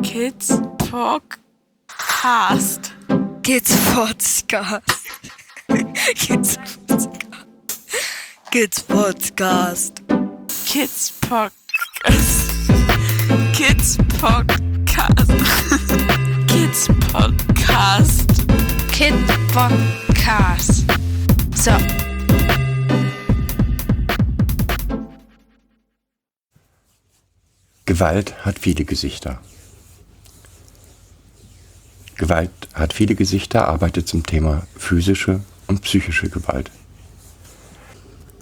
[0.04, 1.72] Kids Podcast.
[3.42, 4.82] Kids Podcast.
[5.68, 7.22] Kids Podcast.
[8.50, 10.00] Kids Podcast.
[10.64, 12.48] Kids Podcast.
[13.52, 15.38] Kids Podcast.
[16.48, 18.28] Kids Podcast.
[18.92, 19.14] Kid
[19.52, 20.84] Podcast.
[21.54, 21.72] So.
[27.84, 29.40] Gewalt hat viele Gesichter.
[32.20, 36.70] Gewalt hat viele Gesichter, arbeitet zum Thema physische und psychische Gewalt.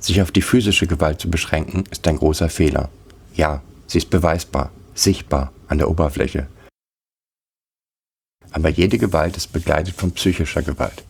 [0.01, 2.89] Sich auf die physische Gewalt zu beschränken, ist ein großer Fehler.
[3.35, 6.49] Ja, sie ist beweisbar, sichtbar an der Oberfläche.
[8.51, 11.05] Aber jede Gewalt ist begleitet von psychischer Gewalt.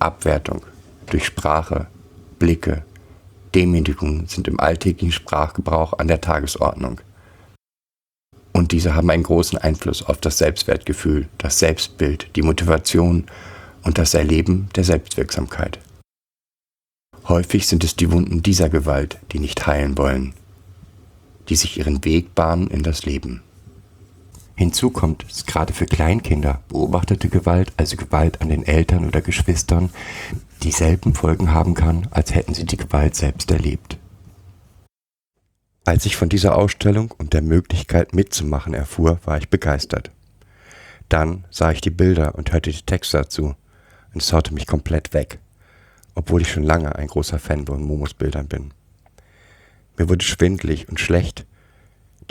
[0.00, 0.62] Abwertung
[1.06, 1.86] durch Sprache,
[2.40, 2.84] Blicke,
[3.54, 7.00] Demütigung sind im alltäglichen Sprachgebrauch an der Tagesordnung.
[8.56, 13.26] Und diese haben einen großen Einfluss auf das Selbstwertgefühl, das Selbstbild, die Motivation
[13.82, 15.78] und das Erleben der Selbstwirksamkeit.
[17.28, 20.32] Häufig sind es die Wunden dieser Gewalt, die nicht heilen wollen,
[21.50, 23.42] die sich ihren Weg bahnen in das Leben.
[24.54, 29.90] Hinzu kommt, dass gerade für Kleinkinder beobachtete Gewalt, also Gewalt an den Eltern oder Geschwistern,
[30.62, 33.98] dieselben Folgen haben kann, als hätten sie die Gewalt selbst erlebt.
[35.86, 40.10] Als ich von dieser Ausstellung und der Möglichkeit mitzumachen erfuhr, war ich begeistert.
[41.08, 43.54] Dann sah ich die Bilder und hörte die Texte dazu
[44.12, 45.38] und es haute mich komplett weg,
[46.16, 48.74] obwohl ich schon lange ein großer Fan von Momos Bildern bin.
[49.96, 51.46] Mir wurde schwindlig und schlecht,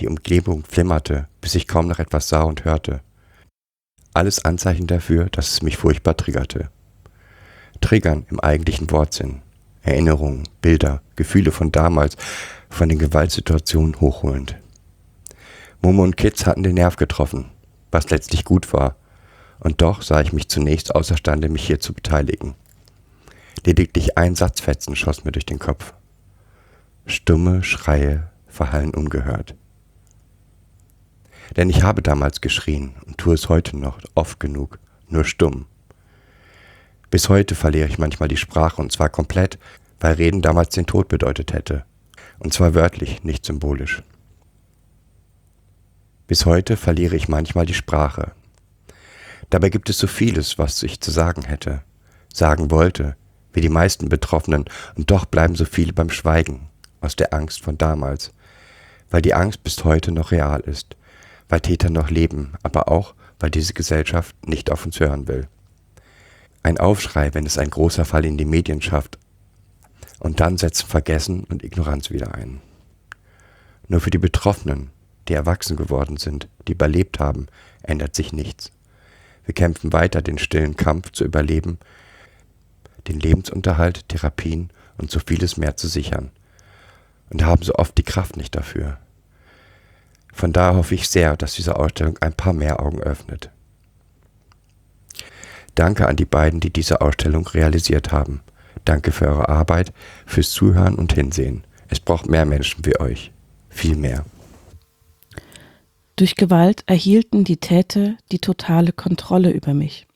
[0.01, 2.99] die Umgebung flimmerte, bis ich kaum noch etwas sah und hörte.
[4.13, 6.71] Alles Anzeichen dafür, dass es mich furchtbar triggerte.
[7.79, 9.41] Triggern im eigentlichen Wortsinn.
[9.81, 12.17] Erinnerungen, Bilder, Gefühle von damals,
[12.75, 14.57] von den Gewaltsituationen hochholend.
[15.81, 17.51] Momo und Kids hatten den Nerv getroffen,
[17.89, 18.97] was letztlich gut war,
[19.59, 22.55] und doch sah ich mich zunächst außerstande, mich hier zu beteiligen.
[23.65, 25.93] Lediglich ein Satzfetzen schoss mir durch den Kopf.
[27.05, 29.55] Stumme Schreie verhallen ungehört.
[31.55, 35.65] Denn ich habe damals geschrien und tue es heute noch oft genug, nur stumm.
[37.09, 39.59] Bis heute verliere ich manchmal die Sprache und zwar komplett,
[39.99, 41.85] weil Reden damals den Tod bedeutet hätte.
[42.39, 44.03] Und zwar wörtlich, nicht symbolisch.
[46.27, 48.31] Bis heute verliere ich manchmal die Sprache.
[49.49, 51.83] Dabei gibt es so vieles, was ich zu sagen hätte,
[52.33, 53.15] sagen wollte,
[53.53, 56.67] wie die meisten Betroffenen, und doch bleiben so viele beim Schweigen,
[56.99, 58.33] aus der Angst von damals,
[59.09, 60.97] weil die Angst bis heute noch real ist,
[61.47, 65.47] weil Täter noch leben, aber auch, weil diese Gesellschaft nicht auf uns hören will.
[66.63, 69.19] Ein Aufschrei, wenn es ein großer Fall in die Medien schafft,
[70.19, 72.61] und dann setzen Vergessen und Ignoranz wieder ein.
[73.87, 74.91] Nur für die Betroffenen,
[75.27, 77.47] die erwachsen geworden sind, die überlebt haben,
[77.83, 78.71] ändert sich nichts.
[79.45, 81.77] Wir kämpfen weiter den stillen Kampf zu überleben,
[83.07, 86.31] den Lebensunterhalt, Therapien und so vieles mehr zu sichern
[87.29, 88.97] und haben so oft die Kraft nicht dafür.
[90.33, 93.51] Von daher hoffe ich sehr, dass diese Ausstellung ein paar mehr Augen öffnet.
[95.75, 98.41] Danke an die beiden, die diese Ausstellung realisiert haben.
[98.83, 99.93] Danke für eure Arbeit,
[100.25, 101.63] fürs Zuhören und Hinsehen.
[101.87, 103.31] Es braucht mehr Menschen wie euch.
[103.69, 104.25] Viel mehr.
[106.15, 110.07] Durch Gewalt erhielten die Täter die totale Kontrolle über mich.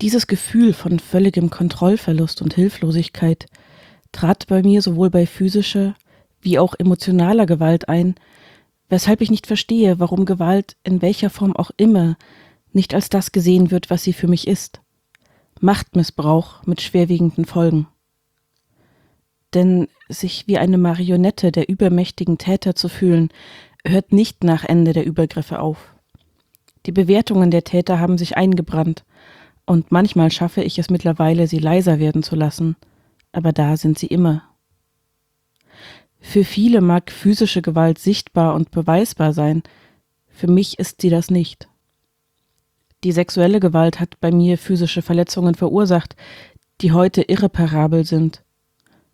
[0.00, 3.46] Dieses Gefühl von völligem Kontrollverlust und Hilflosigkeit
[4.12, 5.94] trat bei mir sowohl bei physischer
[6.40, 8.14] wie auch emotionaler Gewalt ein,
[8.88, 12.16] weshalb ich nicht verstehe, warum Gewalt in welcher Form auch immer
[12.72, 14.80] nicht als das gesehen wird, was sie für mich ist.
[15.60, 17.86] Machtmissbrauch mit schwerwiegenden Folgen.
[19.54, 23.30] Denn sich wie eine Marionette der übermächtigen Täter zu fühlen,
[23.86, 25.94] hört nicht nach Ende der Übergriffe auf.
[26.86, 29.04] Die Bewertungen der Täter haben sich eingebrannt,
[29.66, 32.76] und manchmal schaffe ich es mittlerweile, sie leiser werden zu lassen,
[33.30, 34.42] aber da sind sie immer.
[36.20, 39.62] Für viele mag physische Gewalt sichtbar und beweisbar sein,
[40.28, 41.68] für mich ist sie das nicht.
[43.02, 46.16] Die sexuelle Gewalt hat bei mir physische Verletzungen verursacht,
[46.82, 48.42] die heute irreparabel sind.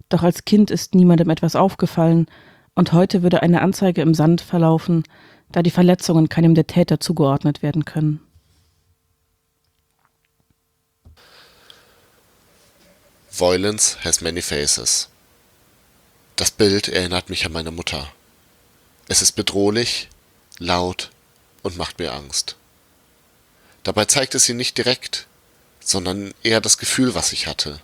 [0.09, 2.27] Doch als Kind ist niemandem etwas aufgefallen,
[2.75, 5.05] und heute würde eine Anzeige im Sand verlaufen,
[5.51, 8.21] da die Verletzungen keinem der Täter zugeordnet werden können.
[13.31, 15.09] Violence has many faces.
[16.37, 18.09] Das Bild erinnert mich an meine Mutter.
[19.09, 20.09] Es ist bedrohlich,
[20.59, 21.11] laut
[21.63, 22.57] und macht mir Angst.
[23.87, 25.29] Dabei zeigte sie nicht direkt,
[25.79, 27.79] sondern eher das Gefühl, was ich hatte.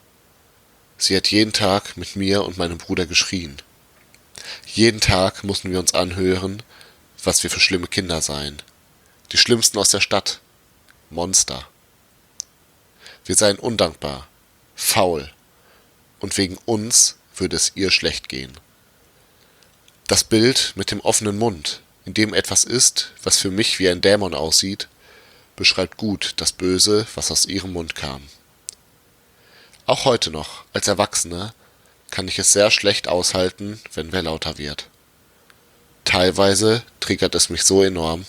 [0.99, 3.63] Sie hat jeden Tag mit mir und meinem Bruder geschrien.
[4.67, 6.65] Jeden Tag mussten wir uns anhören,
[7.23, 8.61] was wir für schlimme Kinder seien,
[9.31, 10.41] Die schlimmsten aus der Stadt.
[11.09, 11.69] Monster.
[13.25, 14.27] Wir seien undankbar,
[14.75, 15.31] faul,
[16.19, 18.59] und wegen uns würde es ihr schlecht gehen.
[20.09, 24.01] Das Bild mit dem offenen Mund, in dem etwas ist, was für mich wie ein
[24.01, 24.89] Dämon aussieht,
[25.63, 28.21] beschreibt gut das Böse, was aus ihrem Mund kam.
[29.87, 31.55] Auch heute noch, als Erwachsener,
[32.11, 34.89] kann ich es sehr schlecht aushalten, wenn wer lauter wird.
[36.03, 38.27] Teilweise triggert es mich so enorm,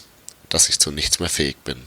[0.49, 1.81] dass ich zu nichts mehr fähig bin.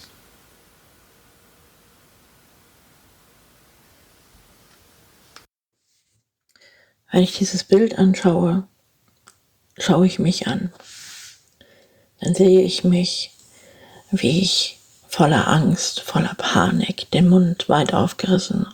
[7.12, 8.66] Wenn ich dieses Bild anschaue,
[9.78, 10.72] schaue ich mich an.
[12.19, 13.31] Dann sehe ich mich,
[14.10, 14.81] wie ich
[15.17, 18.67] voller Angst, voller Panik den Mund weit aufgerissen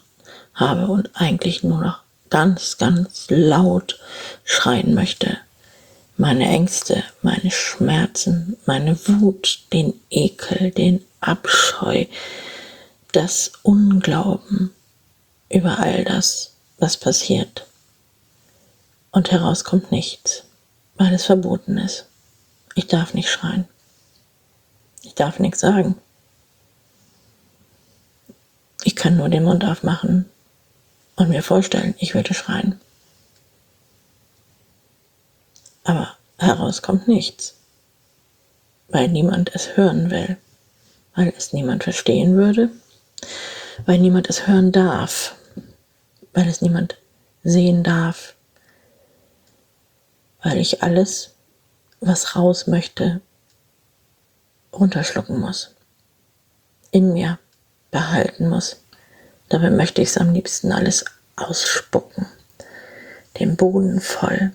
[0.55, 2.00] habe und eigentlich nur noch
[2.31, 4.00] ganz, ganz laut
[4.43, 5.39] schreien möchte.
[6.17, 12.06] Meine Ängste, meine Schmerzen, meine Wut, den Ekel, den Abscheu,
[13.12, 14.73] das Unglauben
[15.49, 17.69] über all das, was passiert.
[19.12, 20.43] Und heraus kommt nichts,
[20.97, 22.06] weil es verboten ist.
[22.75, 23.69] Ich darf nicht schreien.
[25.03, 26.01] Ich darf nichts sagen.
[28.84, 30.29] Ich kann nur den Mund aufmachen
[31.17, 32.81] und mir vorstellen, ich würde schreien.
[35.84, 37.55] Aber heraus kommt nichts,
[38.88, 40.37] weil niemand es hören will,
[41.14, 42.70] weil es niemand verstehen würde,
[43.87, 45.37] weil niemand es hören darf,
[46.32, 46.96] weil es niemand
[47.44, 48.34] sehen darf,
[50.43, 51.34] weil ich alles,
[52.00, 53.20] was raus möchte,
[54.73, 55.75] runterschlucken muss,
[56.90, 57.38] in mir
[57.93, 58.79] behalten muss.
[59.49, 61.05] Dabei möchte ich es am liebsten alles
[61.37, 62.27] ausspucken,
[63.39, 64.53] den Boden voll,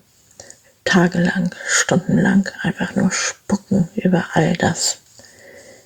[0.84, 4.98] tagelang, stundenlang einfach nur spucken über all das,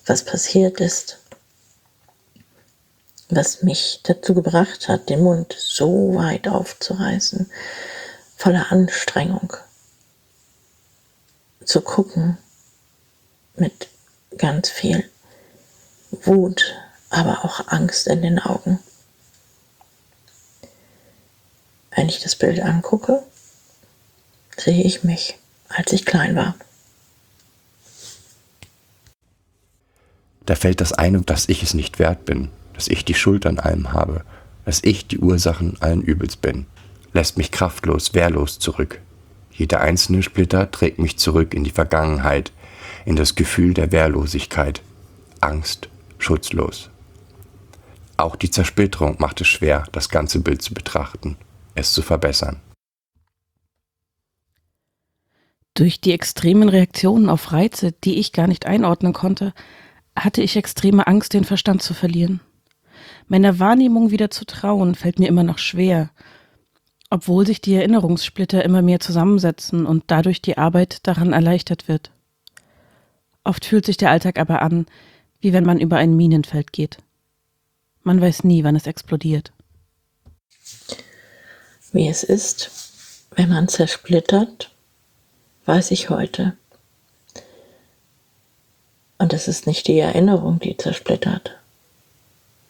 [0.07, 1.19] was passiert ist,
[3.29, 7.49] was mich dazu gebracht hat, den Mund so weit aufzureißen,
[8.37, 9.53] voller Anstrengung,
[11.63, 12.37] zu gucken,
[13.55, 13.87] mit
[14.37, 15.03] ganz viel
[16.11, 16.75] Wut,
[17.11, 18.79] aber auch Angst in den Augen.
[21.95, 23.21] Wenn ich das Bild angucke,
[24.57, 25.37] sehe ich mich,
[25.69, 26.55] als ich klein war.
[30.45, 33.59] Da fällt das ein, dass ich es nicht wert bin, dass ich die Schuld an
[33.59, 34.23] allem habe,
[34.65, 36.65] dass ich die Ursachen allen Übels bin,
[37.13, 39.01] lässt mich kraftlos, wehrlos zurück.
[39.51, 42.51] Jeder einzelne Splitter trägt mich zurück in die Vergangenheit,
[43.05, 44.81] in das Gefühl der Wehrlosigkeit,
[45.41, 46.90] Angst, schutzlos.
[48.21, 51.37] Auch die Zersplitterung macht es schwer, das ganze Bild zu betrachten
[51.75, 52.59] es zu verbessern.
[55.73, 59.53] Durch die extremen Reaktionen auf Reize, die ich gar nicht einordnen konnte,
[60.15, 62.41] hatte ich extreme Angst, den Verstand zu verlieren.
[63.27, 66.11] Meiner Wahrnehmung wieder zu trauen, fällt mir immer noch schwer,
[67.09, 72.11] obwohl sich die Erinnerungssplitter immer mehr zusammensetzen und dadurch die Arbeit daran erleichtert wird.
[73.43, 74.85] Oft fühlt sich der Alltag aber an,
[75.39, 76.97] wie wenn man über ein Minenfeld geht.
[78.03, 79.51] Man weiß nie, wann es explodiert
[81.91, 82.71] wie es ist,
[83.31, 84.71] wenn man zersplittert,
[85.65, 86.55] weiß ich heute.
[89.17, 91.51] Und es ist nicht die Erinnerung, die zersplittert,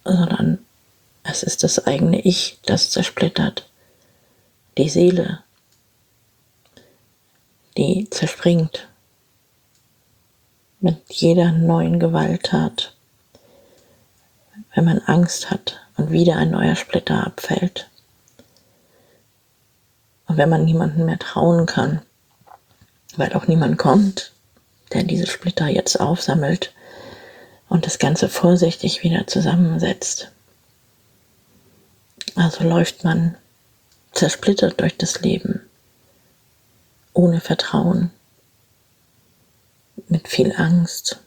[0.03, 0.59] sondern
[1.23, 3.69] es ist das eigene Ich, das zersplittert.
[4.77, 5.43] Die Seele,
[7.77, 8.87] die zerspringt
[10.79, 12.95] mit jeder neuen Gewalttat,
[14.73, 17.89] wenn man Angst hat und wieder ein neuer Splitter abfällt.
[20.27, 22.01] Und wenn man niemanden mehr trauen kann,
[23.17, 24.31] weil auch niemand kommt,
[24.93, 26.73] der diese Splitter jetzt aufsammelt
[27.69, 30.31] und das Ganze vorsichtig wieder zusammensetzt.
[32.35, 33.35] Also läuft man
[34.13, 35.61] zersplittert durch das Leben,
[37.13, 38.11] ohne Vertrauen,
[40.07, 41.19] mit viel Angst,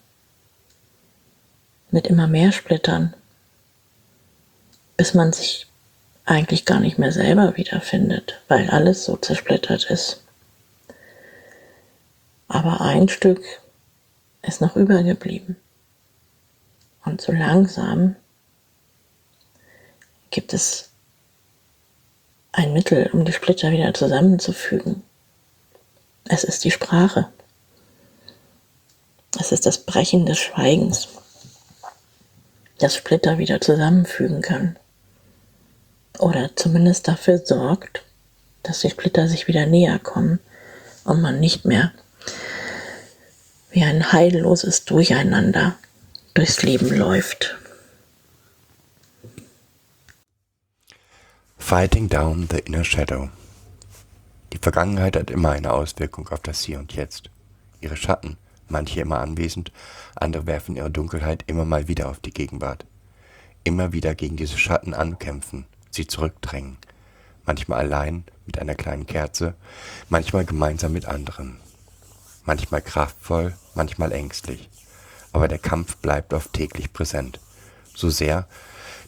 [1.91, 3.15] mit immer mehr Splittern,
[4.97, 5.67] bis man sich
[6.25, 10.23] eigentlich gar nicht mehr selber wiederfindet, weil alles so zersplittert ist.
[12.49, 13.43] Aber ein Stück
[14.43, 15.57] ist noch übergeblieben.
[17.05, 18.17] Und so langsam
[20.31, 20.91] gibt es
[22.53, 25.03] ein Mittel, um die Splitter wieder zusammenzufügen.
[26.27, 27.29] Es ist die Sprache.
[29.39, 31.09] Es ist das Brechen des Schweigens,
[32.79, 34.79] das Splitter wieder zusammenfügen kann
[36.19, 38.05] oder zumindest dafür sorgt,
[38.63, 40.41] dass die Splitter sich wieder näher kommen
[41.05, 41.93] und man nicht mehr
[43.71, 45.77] wie ein heilloses Durcheinander
[46.35, 47.57] durchs Leben läuft.
[51.59, 53.31] Fighting down the inner shadow.
[54.53, 57.31] Die Vergangenheit hat immer eine Auswirkung auf das Hier und Jetzt.
[57.81, 58.37] Ihre Schatten,
[58.69, 59.73] manche immer anwesend,
[60.15, 62.85] andere werfen ihre Dunkelheit immer mal wieder auf die Gegenwart.
[63.65, 66.77] Immer wieder gegen diese Schatten ankämpfen, sie zurückdrängen.
[67.47, 69.55] Manchmal allein mit einer kleinen Kerze,
[70.09, 71.59] manchmal gemeinsam mit anderen.
[72.45, 74.69] Manchmal kraftvoll, manchmal ängstlich.
[75.33, 77.41] Aber der Kampf bleibt oft täglich präsent.
[77.95, 78.47] So sehr,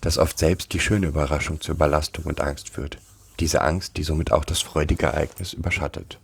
[0.00, 2.98] dass oft selbst die schöne Überraschung zur Überlastung und Angst führt.
[3.40, 6.18] Diese Angst, die somit auch das freudige Ereignis überschattet.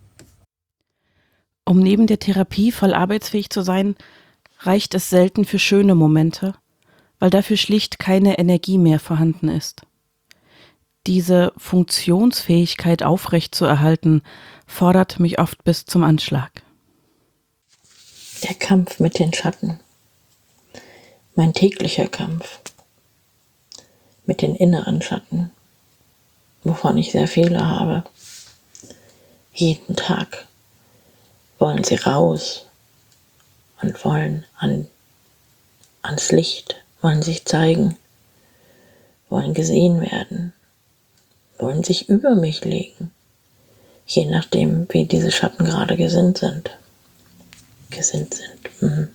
[1.65, 3.97] Um neben der Therapie voll arbeitsfähig zu sein,
[4.61, 6.55] reicht es selten für schöne Momente,
[7.19, 9.83] weil dafür schlicht keine Energie mehr vorhanden ist.
[11.07, 14.23] Diese Funktionsfähigkeit aufrechtzuerhalten,
[14.67, 16.63] fordert mich oft bis zum Anschlag.
[18.45, 19.81] Der Kampf mit den Schatten.
[21.35, 22.61] Mein täglicher Kampf
[24.27, 25.51] mit den inneren Schatten,
[26.65, 28.05] wovon ich sehr viele habe.
[29.53, 30.47] Jeden Tag
[31.59, 32.67] wollen sie raus
[33.83, 34.89] und wollen an,
[36.03, 37.97] ans Licht, wollen sich zeigen,
[39.29, 40.53] wollen gesehen werden,
[41.63, 43.11] wollen sich über mich legen,
[44.07, 46.71] je nachdem, wie diese Schatten gerade gesinnt sind.
[47.91, 48.83] Gesinnt sind.
[48.83, 49.09] Mhm.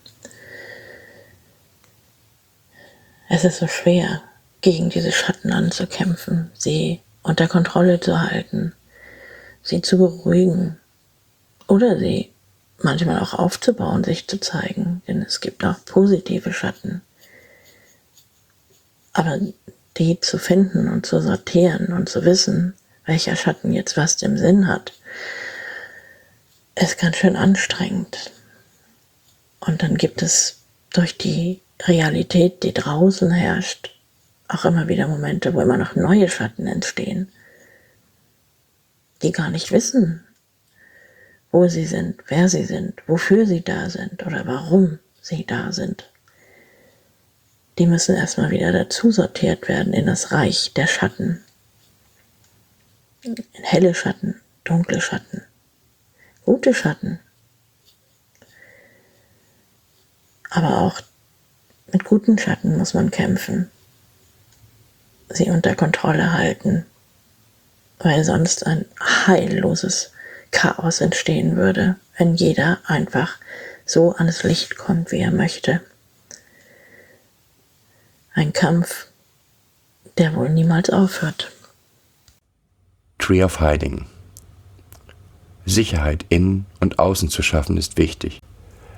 [3.30, 4.22] Es ist so schwer,
[4.62, 8.74] gegen diese Schatten anzukämpfen, sie unter Kontrolle zu halten,
[9.62, 10.78] sie zu beruhigen
[11.68, 12.32] oder sie
[12.82, 17.02] manchmal auch aufzubauen, sich zu zeigen, denn es gibt auch positive Schatten.
[19.14, 19.40] Aber
[19.98, 22.74] die zu finden und zu sortieren und zu wissen,
[23.06, 24.94] welcher Schatten jetzt was im Sinn hat,
[26.76, 28.32] ist ganz schön anstrengend.
[29.60, 30.60] Und dann gibt es
[30.94, 33.96] durch die Realität, die draußen herrscht,
[34.48, 37.30] auch immer wieder Momente, wo immer noch neue Schatten entstehen,
[39.22, 40.24] die gar nicht wissen,
[41.52, 46.10] wo sie sind, wer sie sind, wofür sie da sind oder warum sie da sind.
[47.78, 51.44] Die müssen erstmal wieder dazu sortiert werden in das Reich der Schatten.
[53.22, 55.44] In helle Schatten, dunkle Schatten,
[56.44, 57.20] gute Schatten.
[60.50, 61.02] Aber auch
[61.92, 63.70] mit guten Schatten muss man kämpfen,
[65.30, 66.86] sie unter Kontrolle halten,
[68.00, 70.12] weil sonst ein heilloses
[70.52, 73.38] Chaos entstehen würde, wenn jeder einfach
[73.86, 75.82] so ans Licht kommt, wie er möchte.
[78.38, 79.08] Ein Kampf,
[80.20, 81.52] der wohl niemals aufhört.
[83.18, 84.06] Tree of Hiding.
[85.66, 88.40] Sicherheit innen und außen zu schaffen ist wichtig.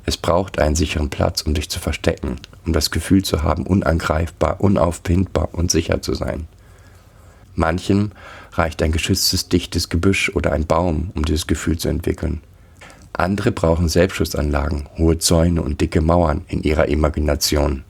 [0.05, 4.59] Es braucht einen sicheren Platz, um dich zu verstecken, um das Gefühl zu haben, unangreifbar,
[4.59, 6.49] unaufpindbar und sicher zu sein.
[7.55, 8.11] Manchem
[8.51, 12.41] reicht ein geschütztes dichtes Gebüsch oder ein Baum, um dieses Gefühl zu entwickeln.
[13.13, 17.85] Andere brauchen Selbstschutzanlagen, hohe Zäune und dicke Mauern in ihrer Imagination.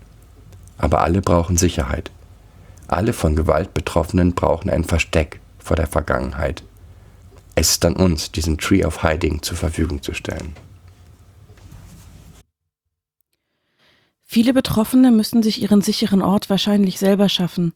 [0.80, 2.10] Aber alle brauchen Sicherheit.
[2.88, 6.64] Alle von Gewalt Betroffenen brauchen ein Versteck vor der Vergangenheit.
[7.54, 10.56] Es ist an uns, diesen Tree of Hiding zur Verfügung zu stellen.
[14.24, 17.74] Viele Betroffene müssen sich ihren sicheren Ort wahrscheinlich selber schaffen,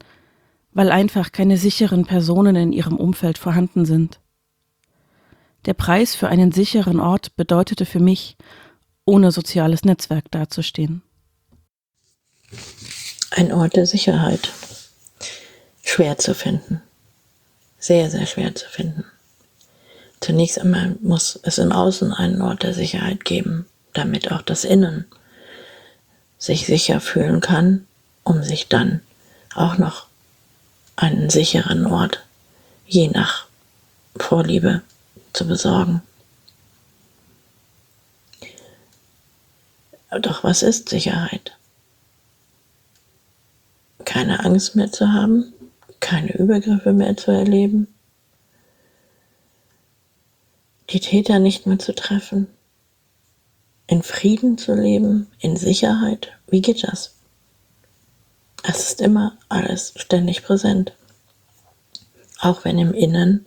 [0.72, 4.20] weil einfach keine sicheren Personen in ihrem Umfeld vorhanden sind.
[5.66, 8.38] Der Preis für einen sicheren Ort bedeutete für mich,
[9.06, 11.02] ohne soziales Netzwerk dazustehen.
[13.36, 14.52] Ein Ort der Sicherheit.
[15.82, 16.84] Schwer zu finden.
[17.80, 19.06] Sehr, sehr schwer zu finden.
[20.20, 25.06] Zunächst einmal muss es im Außen einen Ort der Sicherheit geben, damit auch das Innen
[26.38, 27.88] sich sicher fühlen kann,
[28.24, 29.02] um sich dann
[29.56, 30.06] auch noch
[30.96, 32.24] einen sicheren Ort,
[32.86, 33.48] je nach
[34.16, 34.84] Vorliebe,
[35.34, 36.04] zu besorgen.
[40.22, 41.54] Doch was ist Sicherheit?
[44.06, 45.54] Keine Angst mehr zu haben,
[46.00, 47.88] keine Übergriffe mehr zu erleben,
[50.90, 52.48] die Täter nicht mehr zu treffen,
[53.88, 56.30] in Frieden zu leben, in Sicherheit.
[56.48, 57.16] Wie geht das?
[58.64, 60.94] Es ist immer alles ständig präsent.
[62.40, 63.46] Auch wenn im Innern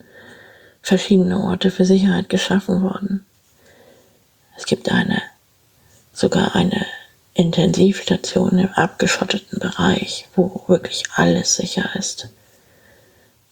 [0.81, 3.25] verschiedene Orte für Sicherheit geschaffen wurden.
[4.57, 5.21] Es gibt eine,
[6.13, 6.85] sogar eine
[7.37, 12.29] Intensivstation im abgeschotteten Bereich, wo wirklich alles sicher ist.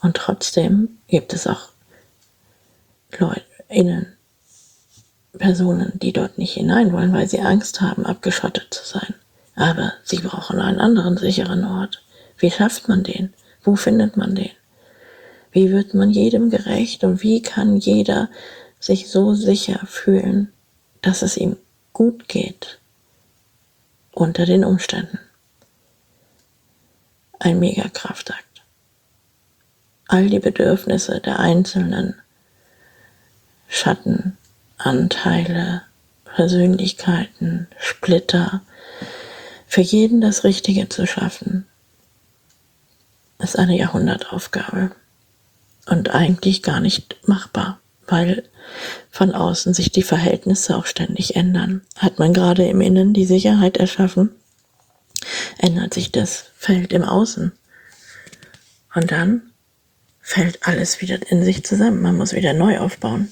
[0.02, 1.70] Und trotzdem gibt es auch
[3.20, 4.08] Leute, innen,
[5.38, 9.14] Personen, die dort nicht hinein wollen, weil sie Angst haben, abgeschottet zu sein
[9.56, 12.02] Aber sie brauchen einen anderen sicheren Ort.
[12.40, 13.36] Wie schafft man den?
[13.64, 14.50] Wo findet man den?
[15.52, 18.30] Wie wird man jedem gerecht und wie kann jeder
[18.80, 20.52] sich so sicher fühlen,
[21.04, 21.58] dass es ihm
[21.94, 22.80] gut geht
[24.16, 25.20] unter den Umständen?
[27.38, 28.64] Ein Megakraftakt.
[30.08, 32.16] All die Bedürfnisse der einzelnen
[33.68, 35.82] Schattenanteile,
[36.24, 38.62] Persönlichkeiten, Splitter,
[39.68, 41.68] für jeden das Richtige zu schaffen,
[43.40, 44.92] ist eine Jahrhundertaufgabe
[45.88, 48.48] und eigentlich gar nicht machbar, weil
[49.12, 51.82] von außen sich die Verhältnisse auch ständig ändern.
[51.98, 54.32] Hat man gerade im Innen die Sicherheit erschaffen,
[55.58, 57.52] ändert sich das Feld im Außen.
[58.94, 59.42] Und dann
[60.22, 62.02] fällt alles wieder in sich zusammen.
[62.02, 63.32] Man muss wieder neu aufbauen.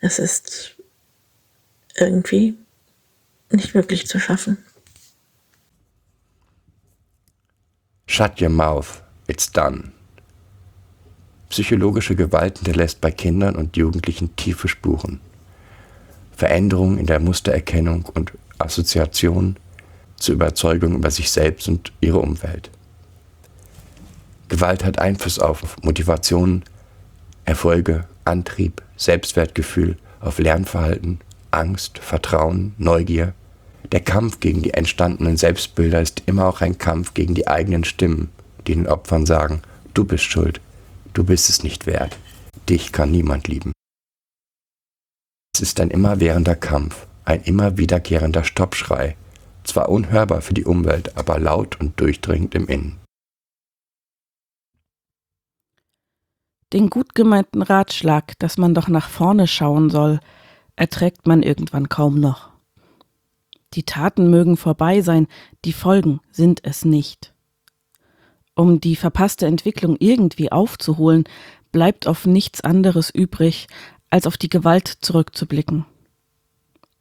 [0.00, 0.76] Es ist
[1.96, 2.56] irgendwie
[3.50, 4.58] nicht wirklich zu schaffen.
[8.06, 9.93] Shut your mouth, it's done.
[11.54, 15.20] Psychologische Gewalt hinterlässt bei Kindern und Jugendlichen tiefe Spuren.
[16.36, 19.54] Veränderungen in der Mustererkennung und Assoziation
[20.16, 22.72] zur Überzeugung über sich selbst und ihre Umwelt.
[24.48, 26.64] Gewalt hat Einfluss auf Motivation,
[27.44, 31.20] Erfolge, Antrieb, Selbstwertgefühl, auf Lernverhalten,
[31.52, 33.32] Angst, Vertrauen, Neugier.
[33.92, 38.30] Der Kampf gegen die entstandenen Selbstbilder ist immer auch ein Kampf gegen die eigenen Stimmen,
[38.66, 39.62] die den Opfern sagen,
[39.94, 40.60] du bist schuld,
[41.14, 42.18] du bist es nicht wert,
[42.68, 43.72] dich kann niemand lieben.
[45.54, 49.16] Es ist ein immerwährender Kampf, ein immer wiederkehrender Stoppschrei,
[49.62, 53.00] zwar unhörbar für die Umwelt, aber laut und durchdringend im Innen.
[56.72, 60.18] Den gut gemeinten Ratschlag, dass man doch nach vorne schauen soll,
[60.74, 62.50] erträgt man irgendwann kaum noch.
[63.74, 65.28] Die Taten mögen vorbei sein,
[65.64, 67.33] die Folgen sind es nicht.
[68.54, 71.24] Um die verpasste Entwicklung irgendwie aufzuholen,
[71.72, 73.66] bleibt auf nichts anderes übrig,
[74.10, 75.86] als auf die Gewalt zurückzublicken.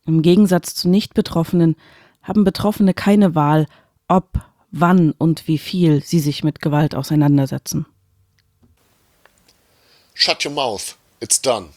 [0.06, 1.76] Im Gegensatz zu Nicht-Betroffenen
[2.24, 3.68] haben Betroffene keine Wahl,
[4.08, 7.86] ob, wann und wie viel sie sich mit Gewalt auseinandersetzen.
[10.16, 11.70] Shut your mouth, it's done.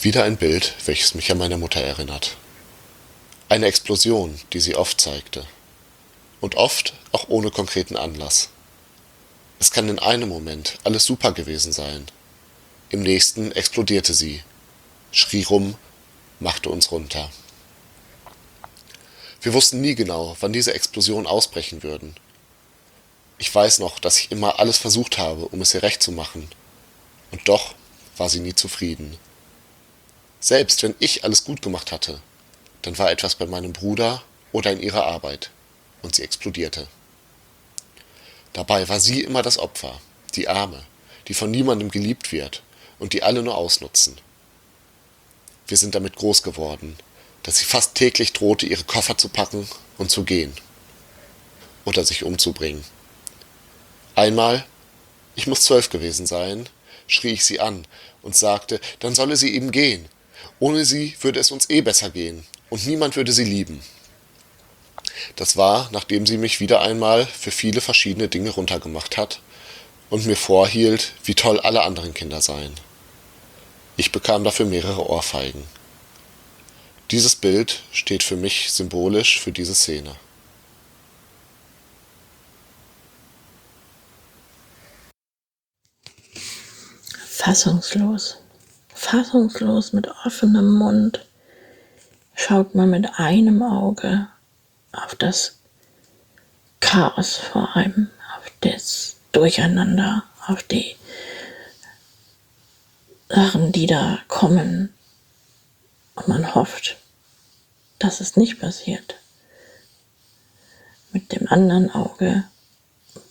[0.00, 2.36] Wieder ein Bild, welches mich an meine Mutter erinnert.
[3.48, 5.44] Eine Explosion, die sie oft zeigte.
[6.40, 8.50] Und oft auch ohne konkreten Anlass.
[9.58, 12.06] Es kann in einem Moment alles super gewesen sein.
[12.90, 14.42] Im nächsten explodierte sie,
[15.10, 15.76] schrie rum,
[16.40, 17.30] machte uns runter.
[19.42, 22.14] Wir wussten nie genau, wann diese Explosionen ausbrechen würden.
[23.38, 26.48] Ich weiß noch, dass ich immer alles versucht habe, um es ihr recht zu machen.
[27.30, 27.74] Und doch
[28.16, 29.16] war sie nie zufrieden.
[30.40, 32.20] Selbst wenn ich alles gut gemacht hatte,
[32.82, 35.50] dann war etwas bei meinem Bruder oder in ihrer Arbeit
[36.02, 36.88] und sie explodierte.
[38.52, 40.00] Dabei war sie immer das Opfer,
[40.34, 40.82] die Arme,
[41.28, 42.62] die von niemandem geliebt wird
[42.98, 44.16] und die alle nur ausnutzen.
[45.66, 46.96] Wir sind damit groß geworden,
[47.42, 50.52] dass sie fast täglich drohte, ihre Koffer zu packen und zu gehen
[51.84, 52.84] oder sich umzubringen.
[54.14, 54.64] Einmal,
[55.36, 56.68] ich muss zwölf gewesen sein,
[57.06, 57.86] schrie ich sie an
[58.22, 60.06] und sagte, dann solle sie eben gehen.
[60.58, 63.82] Ohne sie würde es uns eh besser gehen und niemand würde sie lieben.
[65.36, 69.40] Das war, nachdem sie mich wieder einmal für viele verschiedene Dinge runtergemacht hat
[70.10, 72.72] und mir vorhielt, wie toll alle anderen Kinder seien.
[73.96, 75.64] Ich bekam dafür mehrere Ohrfeigen.
[77.10, 80.14] Dieses Bild steht für mich symbolisch für diese Szene.
[87.48, 88.36] fassungslos.
[88.94, 91.24] Fassungslos mit offenem Mund
[92.34, 94.28] schaut man mit einem Auge
[95.04, 95.56] auf das
[96.80, 100.96] Chaos vor einem, auf das Durcheinander, auf die
[103.28, 104.94] Sachen, die da kommen.
[106.14, 106.96] Und man hofft,
[107.98, 109.16] dass es nicht passiert.
[111.12, 112.44] Mit dem anderen Auge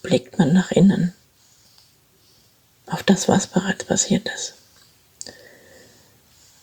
[0.02, 1.14] blickt man nach innen
[2.88, 4.54] auf das, was bereits passiert ist.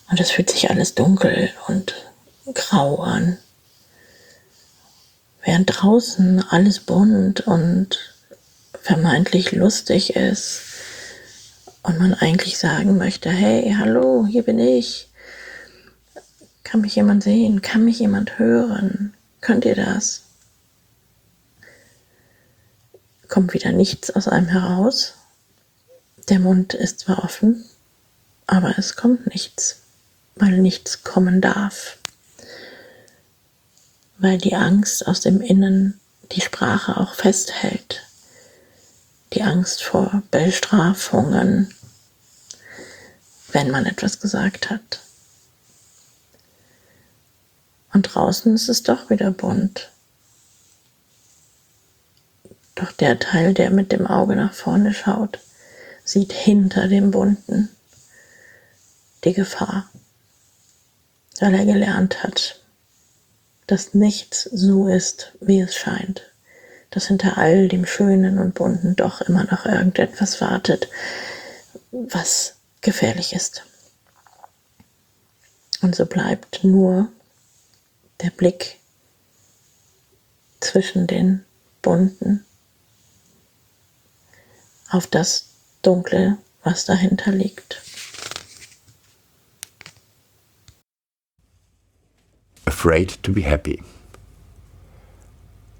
[0.09, 1.95] Und es fühlt sich alles dunkel und
[2.53, 3.37] grau an.
[5.45, 7.97] Während draußen alles bunt und
[8.81, 10.61] vermeintlich lustig ist
[11.83, 15.07] und man eigentlich sagen möchte, hey, hallo, hier bin ich.
[16.65, 17.61] Kann mich jemand sehen?
[17.61, 19.13] Kann mich jemand hören?
[19.39, 20.23] Könnt ihr das?
[23.29, 25.13] Kommt wieder nichts aus einem heraus
[26.29, 27.65] der Mund ist zwar offen,
[28.47, 29.81] aber es kommt nichts,
[30.35, 31.97] weil nichts kommen darf.
[34.17, 35.99] Weil die Angst aus dem Innen
[36.31, 38.01] die Sprache auch festhält.
[39.33, 41.73] Die Angst vor Bestrafungen,
[43.51, 45.01] wenn man etwas gesagt hat.
[47.93, 49.91] Und draußen ist es doch wieder bunt.
[52.75, 55.39] Doch der Teil, der mit dem Auge nach vorne schaut,
[56.03, 57.69] sieht hinter dem Bunten
[59.23, 59.89] die Gefahr,
[61.39, 62.61] weil er gelernt hat,
[63.67, 66.21] dass nichts so ist, wie es scheint,
[66.91, 70.89] dass hinter all dem Schönen und Bunten doch immer noch irgendetwas wartet,
[71.91, 73.63] was gefährlich ist.
[75.81, 77.09] Und so bleibt nur
[78.21, 78.79] der Blick
[80.59, 81.45] zwischen den
[81.81, 82.45] bunten
[84.89, 85.47] auf das
[85.81, 87.81] Dunkle, was dahinter liegt.
[92.77, 93.81] Afraid to be happy.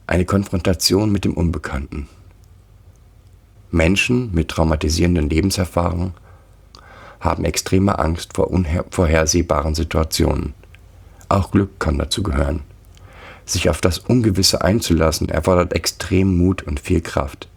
[0.07, 2.07] Eine Konfrontation mit dem Unbekannten.
[3.69, 6.13] Menschen mit traumatisierenden Lebenserfahrungen
[7.19, 10.53] haben extreme Angst vor unvorhersehbaren Situationen.
[11.27, 12.61] Auch Glück kann dazu gehören.
[13.45, 17.49] Sich auf das Ungewisse einzulassen erfordert extrem Mut und viel Kraft.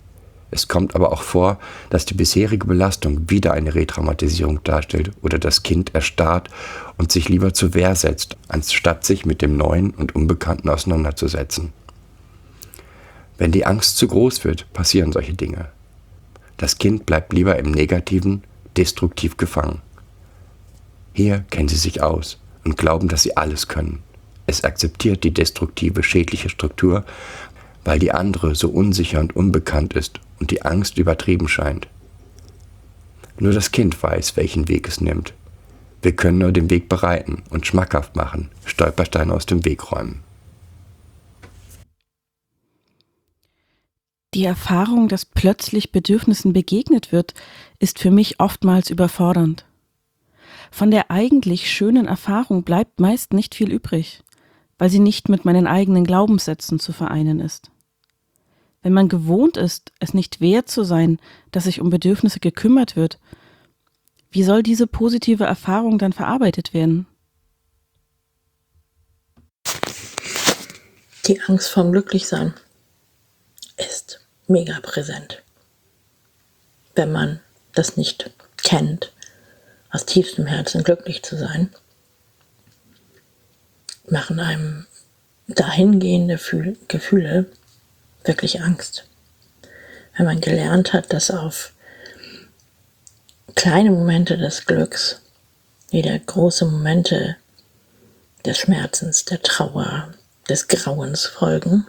[0.50, 1.58] Es kommt aber auch vor,
[1.90, 6.48] dass die bisherige Belastung wieder eine Retraumatisierung darstellt oder das Kind erstarrt
[6.96, 11.72] und sich lieber zur Wehr setzt, anstatt sich mit dem Neuen und Unbekannten auseinanderzusetzen.
[13.36, 15.68] Wenn die Angst zu groß wird, passieren solche Dinge.
[16.56, 18.42] Das Kind bleibt lieber im Negativen,
[18.76, 19.80] destruktiv gefangen.
[21.12, 24.02] Hier kennen sie sich aus und glauben, dass sie alles können.
[24.46, 27.04] Es akzeptiert die destruktive, schädliche Struktur,
[27.88, 31.88] weil die andere so unsicher und unbekannt ist und die Angst übertrieben scheint.
[33.38, 35.32] Nur das Kind weiß, welchen Weg es nimmt.
[36.02, 40.22] Wir können nur den Weg bereiten und schmackhaft machen, Stolpersteine aus dem Weg räumen.
[44.34, 47.32] Die Erfahrung, dass plötzlich Bedürfnissen begegnet wird,
[47.78, 49.64] ist für mich oftmals überfordernd.
[50.70, 54.22] Von der eigentlich schönen Erfahrung bleibt meist nicht viel übrig,
[54.76, 57.70] weil sie nicht mit meinen eigenen Glaubenssätzen zu vereinen ist.
[58.82, 61.18] Wenn man gewohnt ist, es nicht wert zu sein,
[61.50, 63.18] dass sich um Bedürfnisse gekümmert wird,
[64.30, 67.06] wie soll diese positive Erfahrung dann verarbeitet werden?
[71.26, 72.54] Die Angst vorm Glücklichsein
[73.76, 75.42] ist mega präsent.
[76.94, 77.40] Wenn man
[77.72, 79.12] das nicht kennt,
[79.90, 81.70] aus tiefstem Herzen glücklich zu sein,
[84.08, 84.86] machen einem
[85.48, 86.38] dahingehende
[86.88, 87.46] Gefühle
[88.24, 89.04] wirklich Angst.
[90.16, 91.72] Wenn man gelernt hat, dass auf
[93.54, 95.20] kleine Momente des Glücks
[95.90, 97.36] wieder große Momente
[98.44, 100.12] des Schmerzens, der Trauer,
[100.48, 101.86] des Grauens folgen,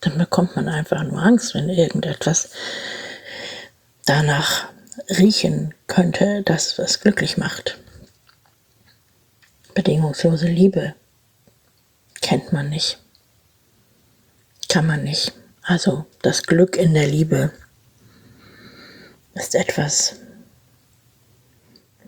[0.00, 2.50] dann bekommt man einfach nur Angst, wenn irgendetwas
[4.04, 4.68] danach
[5.08, 7.78] riechen könnte, das was glücklich macht.
[9.74, 10.94] Bedingungslose Liebe
[12.20, 12.98] kennt man nicht
[14.74, 15.32] kann man nicht.
[15.62, 17.52] Also das Glück in der Liebe
[19.34, 20.16] ist etwas,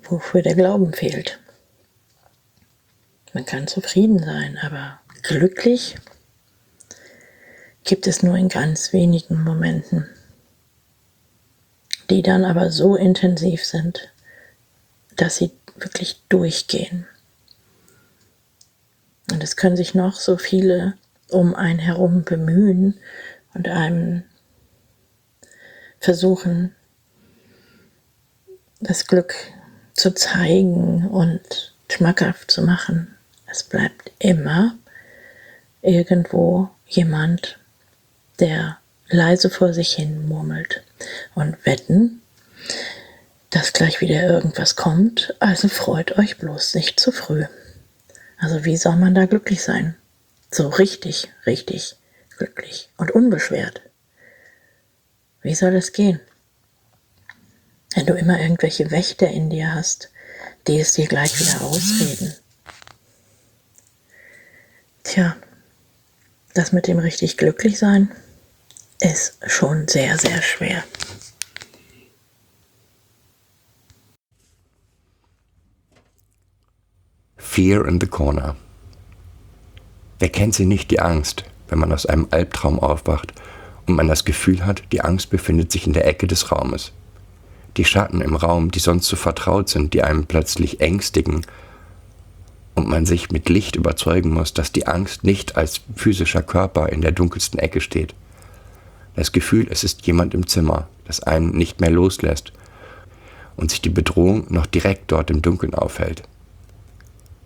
[0.03, 1.39] wofür der Glauben fehlt.
[3.33, 5.95] Man kann zufrieden sein, aber glücklich
[7.85, 10.09] gibt es nur in ganz wenigen Momenten,
[12.11, 14.13] die dann aber so intensiv sind,
[15.15, 17.07] dass sie wirklich durchgehen.
[19.31, 20.99] Und es können sich noch so viele
[21.31, 22.99] um einen herum bemühen
[23.55, 24.23] und einem
[26.01, 26.75] versuchen,
[28.81, 29.35] das Glück
[29.95, 33.15] zu zeigen und schmackhaft zu machen.
[33.47, 34.75] Es bleibt immer
[35.83, 37.59] irgendwo jemand,
[38.39, 40.83] der leise vor sich hin murmelt
[41.35, 42.21] und wetten,
[43.51, 47.45] dass gleich wieder irgendwas kommt, also freut euch bloß nicht zu früh.
[48.39, 49.95] Also wie soll man da glücklich sein?
[50.51, 51.97] So richtig, richtig
[52.37, 53.83] glücklich und unbeschwert.
[55.43, 56.21] Wie soll das gehen?
[57.95, 60.11] Wenn du immer irgendwelche Wächter in dir hast,
[60.67, 62.35] die es dir gleich wieder ausreden.
[65.03, 65.37] Tja,
[66.55, 68.11] das mit dem richtig glücklich sein
[69.01, 70.83] ist schon sehr, sehr schwer.
[77.37, 78.57] Fear in the Corner.
[80.19, 83.33] Wer kennt sie nicht, die Angst, wenn man aus einem Albtraum aufwacht
[83.87, 86.93] und man das Gefühl hat, die Angst befindet sich in der Ecke des Raumes.
[87.77, 91.43] Die Schatten im Raum, die sonst so vertraut sind, die einem plötzlich ängstigen
[92.75, 97.03] und man sich mit Licht überzeugen muss, dass die Angst nicht als physischer Körper in
[97.03, 98.15] der dunkelsten Ecke steht.
[99.15, 102.53] Das Gefühl, es ist jemand im Zimmer, das einen nicht mehr loslässt
[103.57, 106.23] und sich die Bedrohung noch direkt dort im Dunkeln aufhält.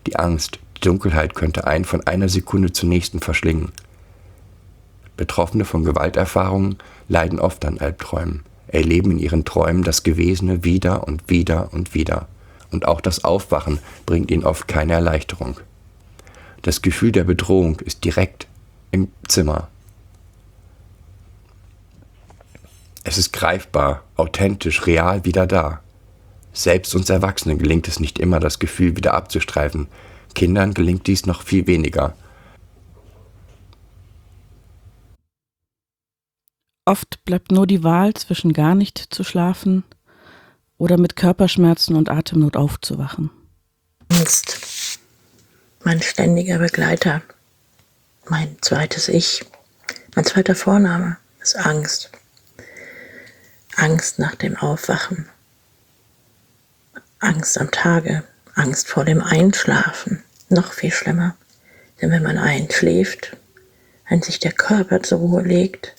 [0.07, 3.73] Die Angst, Dunkelheit könnte einen von einer Sekunde zur nächsten verschlingen.
[5.17, 11.29] Betroffene von Gewalterfahrungen leiden oft an Albträumen, erleben in ihren Träumen das Gewesene wieder und
[11.29, 12.29] wieder und wieder.
[12.71, 15.59] Und auch das Aufwachen bringt ihnen oft keine Erleichterung.
[16.63, 18.47] Das Gefühl der Bedrohung ist direkt
[18.91, 19.69] im Zimmer.
[23.03, 25.81] Es ist greifbar, authentisch, real wieder da.
[26.53, 29.89] Selbst uns Erwachsenen gelingt es nicht immer, das Gefühl wieder abzustreifen.
[30.35, 32.15] Kindern gelingt dies noch viel weniger.
[36.85, 39.85] Oft bleibt nur die Wahl zwischen gar nicht zu schlafen
[40.77, 43.31] oder mit Körperschmerzen und Atemnot aufzuwachen.
[44.09, 44.99] Angst.
[45.85, 47.23] Mein ständiger Begleiter.
[48.29, 49.45] Mein zweites Ich.
[50.15, 52.11] Mein zweiter Vorname ist Angst.
[53.77, 55.29] Angst nach dem Aufwachen.
[57.21, 58.25] Angst am Tage.
[58.61, 60.23] Angst vor dem Einschlafen.
[60.51, 61.35] Noch viel schlimmer.
[62.01, 63.35] Denn wenn man einschläft,
[64.07, 65.95] wenn sich der Körper zur Ruhe legt,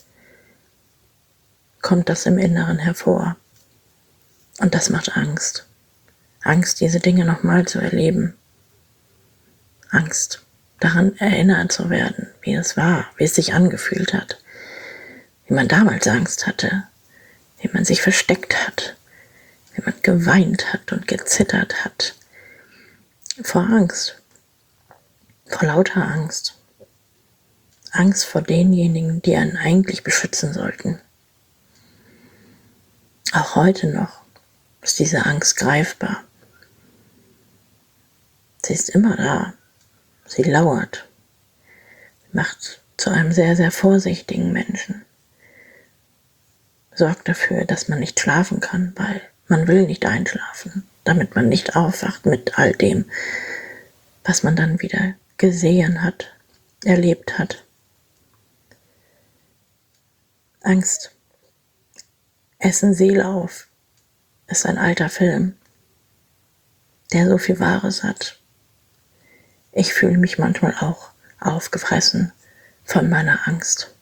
[1.82, 3.36] kommt das im Inneren hervor.
[4.60, 5.66] Und das macht Angst.
[6.44, 8.36] Angst, diese Dinge nochmal zu erleben.
[9.90, 10.44] Angst,
[10.80, 14.38] daran erinnert zu werden, wie es war, wie es sich angefühlt hat,
[15.48, 16.84] wie man damals Angst hatte,
[17.60, 18.96] wie man sich versteckt hat,
[19.74, 22.14] wie man geweint hat und gezittert hat.
[23.44, 24.22] Vor Angst,
[25.48, 26.56] vor lauter Angst.
[27.92, 31.00] Angst vor denjenigen, die einen eigentlich beschützen sollten.
[33.34, 34.22] Auch heute noch
[34.82, 36.24] ist diese Angst greifbar.
[38.64, 39.54] Sie ist immer da.
[40.26, 41.08] Sie lauert.
[42.32, 45.04] Macht zu einem sehr, sehr vorsichtigen Menschen.
[46.94, 51.76] Sorgt dafür, dass man nicht schlafen kann, weil man will nicht einschlafen, damit man nicht
[51.76, 53.06] aufwacht mit all dem,
[54.24, 56.34] was man dann wieder gesehen hat,
[56.84, 57.64] erlebt hat.
[60.62, 61.12] Angst
[62.60, 63.68] Essen Seele auf
[64.46, 65.56] ist ein alter Film,
[67.12, 68.40] der so viel Wahres hat.
[69.72, 71.10] Ich fühle mich manchmal auch
[71.40, 72.32] aufgefressen
[72.84, 73.96] von meiner Angst,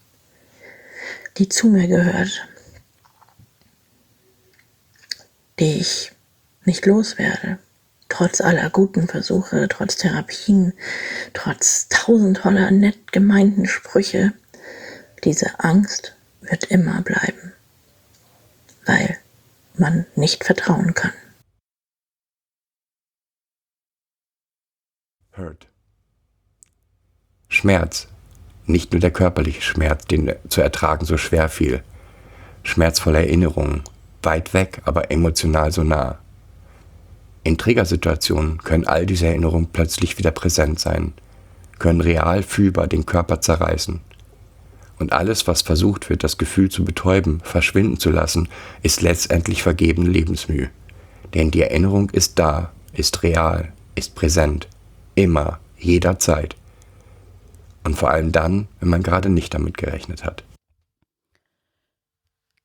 [1.37, 2.45] die zu mir gehört,
[5.59, 6.11] die ich
[6.69, 7.59] nicht loswerde,
[8.07, 10.73] trotz aller guten Versuche, trotz Therapien,
[11.33, 14.33] trotz tausend toller nett gemeinten Sprüche.
[15.23, 17.53] Diese Angst wird immer bleiben
[18.89, 19.17] weil
[19.77, 21.13] man nicht vertrauen kann.
[25.37, 25.67] Hurt.
[27.47, 28.07] Schmerz.
[28.65, 31.83] Nicht nur der körperliche Schmerz, den zu ertragen so schwer fiel.
[32.63, 33.83] Schmerzvolle Erinnerungen,
[34.21, 36.19] weit weg, aber emotional so nah.
[37.43, 41.13] In Triggersituationen können all diese Erinnerungen plötzlich wieder präsent sein,
[41.79, 44.01] können real fühlbar den Körper zerreißen.
[44.99, 48.49] Und alles, was versucht wird, das Gefühl zu betäuben, verschwinden zu lassen,
[48.83, 50.69] ist letztendlich vergebene Lebensmühe.
[51.33, 54.67] Denn die Erinnerung ist da, ist real, ist präsent,
[55.15, 56.55] immer, jederzeit.
[57.85, 60.43] Und vor allem dann, wenn man gerade nicht damit gerechnet hat.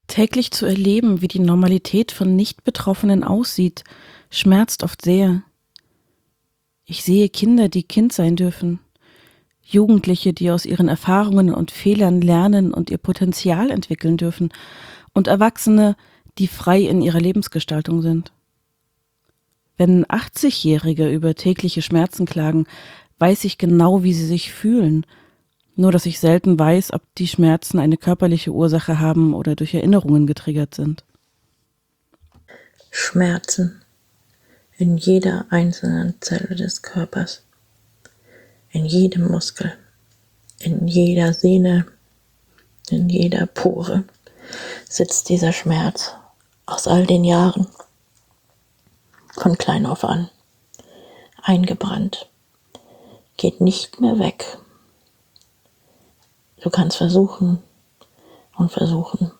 [0.08, 3.84] Täglich zu erleben, wie die Normalität von Nicht-Betroffenen aussieht,
[4.30, 5.42] schmerzt oft sehr.
[6.84, 8.80] Ich sehe Kinder, die Kind sein dürfen,
[9.62, 14.50] Jugendliche, die aus ihren Erfahrungen und Fehlern lernen und ihr Potenzial entwickeln dürfen,
[15.14, 15.96] und Erwachsene,
[16.38, 18.32] die frei in ihrer Lebensgestaltung sind.
[19.76, 22.66] Wenn 80-Jährige über tägliche Schmerzen klagen,
[23.18, 25.06] weiß ich genau, wie sie sich fühlen,
[25.76, 30.26] nur dass ich selten weiß, ob die Schmerzen eine körperliche Ursache haben oder durch Erinnerungen
[30.26, 31.04] getriggert sind.
[32.90, 33.83] Schmerzen
[34.76, 37.44] in jeder einzelnen Zelle des Körpers
[38.74, 39.78] in jedem Muskel,
[40.58, 41.86] in jeder Sehne,
[42.90, 44.02] in jeder Pore
[44.88, 46.12] sitzt dieser Schmerz
[46.66, 47.68] aus all den Jahren,
[49.32, 50.28] von klein auf an,
[51.40, 52.28] eingebrannt,
[53.36, 54.58] geht nicht mehr weg.
[56.60, 57.62] Du kannst versuchen
[58.56, 59.30] und versuchen.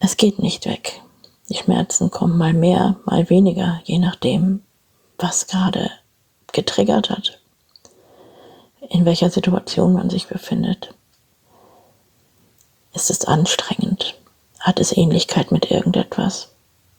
[0.00, 1.03] Es geht nicht weg.
[1.54, 4.62] Die Schmerzen kommen mal mehr, mal weniger, je nachdem,
[5.16, 5.90] was gerade
[6.52, 7.38] getriggert hat
[8.90, 10.94] in welcher Situation man sich befindet.
[12.92, 14.14] Ist es anstrengend?
[14.60, 16.50] Hat es Ähnlichkeit mit irgendetwas?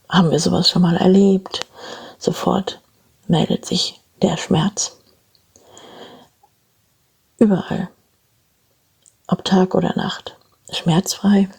[0.10, 1.66] Haben wir sowas schon mal erlebt?
[2.18, 2.82] Sofort
[3.28, 4.98] meldet sich der Schmerz.
[7.38, 7.90] Überall.
[9.28, 10.38] Ob Tag oder Nacht.
[10.72, 11.50] Schmerzfrei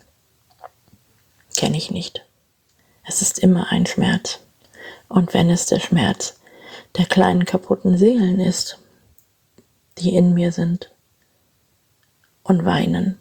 [1.57, 2.26] kenne ich nicht.
[3.09, 4.40] Es ist immer ein Schmerz.
[5.09, 6.40] Und wenn es der Schmerz
[6.97, 8.79] der kleinen kaputten Seelen ist,
[9.99, 10.90] die in mir sind
[12.42, 13.21] und weinen,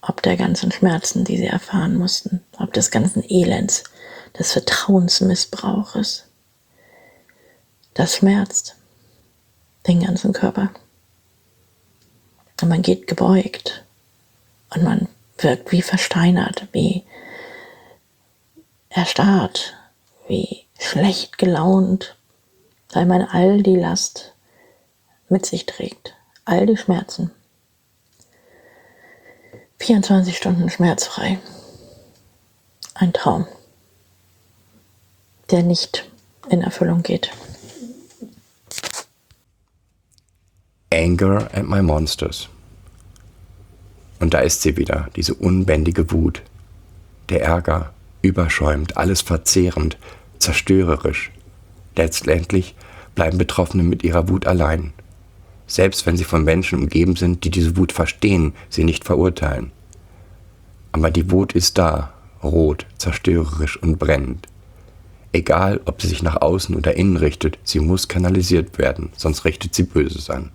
[0.00, 3.84] ob der ganzen Schmerzen, die sie erfahren mussten, ob des ganzen Elends,
[4.38, 6.26] des Vertrauensmissbrauches,
[7.94, 8.76] das schmerzt
[9.86, 10.70] den ganzen Körper.
[12.60, 13.84] Und man geht gebeugt
[14.70, 15.08] und man
[15.38, 17.04] wirkt wie versteinert, wie
[18.94, 19.74] erstarrt,
[20.28, 22.16] wie schlecht gelaunt,
[22.92, 24.34] weil man all die Last
[25.28, 27.30] mit sich trägt, all die Schmerzen.
[29.78, 31.38] 24 Stunden schmerzfrei.
[32.94, 33.46] Ein Traum,
[35.50, 36.08] der nicht
[36.50, 37.30] in Erfüllung geht.
[40.92, 42.48] Anger at my monsters.
[44.20, 46.42] Und da ist sie wieder, diese unbändige Wut.
[47.28, 49.98] Der Ärger, überschäumt, alles verzehrend,
[50.38, 51.30] zerstörerisch.
[51.96, 52.74] Letztendlich
[53.14, 54.92] bleiben Betroffene mit ihrer Wut allein.
[55.66, 59.72] Selbst wenn sie von Menschen umgeben sind, die diese Wut verstehen, sie nicht verurteilen.
[60.92, 64.48] Aber die Wut ist da, rot, zerstörerisch und brennend.
[65.32, 69.74] Egal, ob sie sich nach außen oder innen richtet, sie muss kanalisiert werden, sonst richtet
[69.74, 70.50] sie Böses an.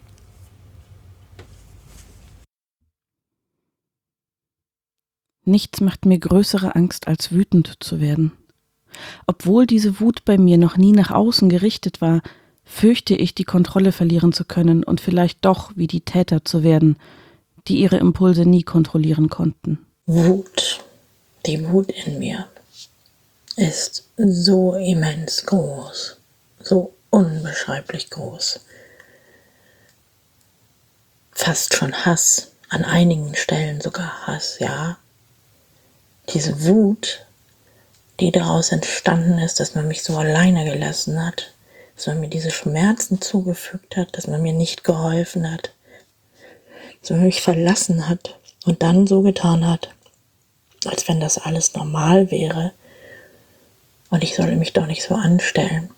[5.47, 8.33] Nichts macht mir größere Angst, als wütend zu werden.
[9.27, 12.21] Obwohl diese Wut bei mir noch nie nach außen gerichtet war,
[12.65, 16.97] fürchte ich, die Kontrolle verlieren zu können und vielleicht doch wie die Täter zu werden,
[17.69, 19.79] die ihre Impulse nie kontrollieren konnten.
[20.05, 20.83] Wut,
[21.45, 22.45] die Wut in mir
[23.55, 26.17] ist so immens groß,
[26.59, 28.59] so unbeschreiblich groß.
[31.31, 34.97] Fast schon Hass, an einigen Stellen sogar Hass, ja
[36.29, 37.25] diese Wut,
[38.19, 41.53] die daraus entstanden ist, dass man mich so alleine gelassen hat,
[41.95, 45.71] dass man mir diese Schmerzen zugefügt hat, dass man mir nicht geholfen hat,
[47.01, 48.35] dass man mich verlassen hat
[48.65, 49.89] und dann so getan hat,
[50.85, 52.71] als wenn das alles normal wäre
[54.09, 55.89] und ich solle mich doch nicht so anstellen.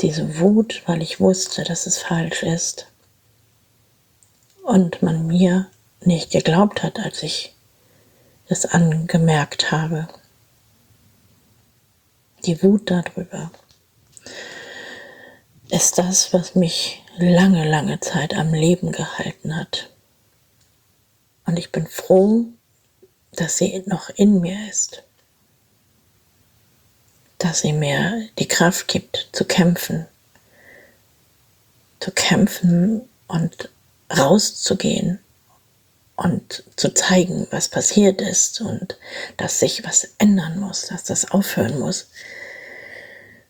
[0.00, 2.86] Diese Wut, weil ich wusste, dass es falsch ist
[4.62, 5.66] und man mir
[6.00, 7.55] nicht geglaubt hat, als ich
[8.48, 10.08] es angemerkt habe.
[12.44, 13.50] Die Wut darüber
[15.70, 19.90] ist das, was mich lange, lange Zeit am Leben gehalten hat.
[21.44, 22.44] Und ich bin froh,
[23.32, 25.02] dass sie noch in mir ist.
[27.38, 30.06] Dass sie mir die Kraft gibt, zu kämpfen.
[32.00, 33.70] Zu kämpfen und
[34.16, 35.18] rauszugehen
[36.16, 38.98] und zu zeigen, was passiert ist und
[39.36, 42.08] dass sich was ändern muss, dass das aufhören muss.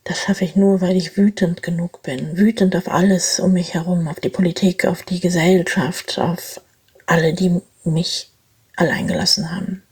[0.05, 2.37] Das schaffe ich nur, weil ich wütend genug bin.
[2.37, 6.61] Wütend auf alles um mich herum, auf die Politik, auf die Gesellschaft, auf
[7.07, 8.31] alle, die mich
[8.77, 9.83] allein gelassen haben.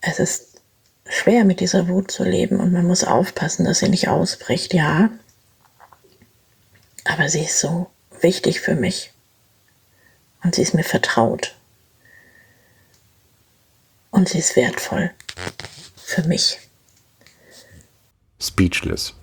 [0.00, 0.60] Es ist
[1.08, 5.10] schwer mit dieser Wut zu leben und man muss aufpassen, dass sie nicht ausbricht, ja.
[7.04, 7.86] Aber sie ist so
[8.20, 9.12] wichtig für mich
[10.46, 11.56] und sie ist mir vertraut.
[14.12, 15.10] Und sie ist wertvoll
[15.96, 16.60] für mich.
[18.40, 19.14] Speechless.